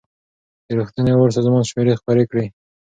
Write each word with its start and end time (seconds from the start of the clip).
د 0.67 0.69
روغتیا 0.77 1.01
نړیوال 1.05 1.31
سازمان 1.37 1.63
شمېرې 1.69 1.99
خپرې 1.99 2.23
کړې. 2.29 2.45